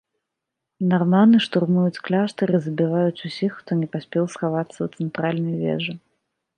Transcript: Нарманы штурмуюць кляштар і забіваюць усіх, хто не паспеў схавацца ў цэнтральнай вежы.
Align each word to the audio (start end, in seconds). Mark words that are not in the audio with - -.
Нарманы 0.93 1.41
штурмуюць 1.47 2.01
кляштар 2.09 2.55
і 2.61 2.63
забіваюць 2.65 3.23
усіх, 3.31 3.51
хто 3.61 3.71
не 3.85 3.93
паспеў 3.95 4.23
схавацца 4.35 4.73
ў 4.73 4.87
цэнтральнай 4.99 5.55
вежы. 5.65 5.93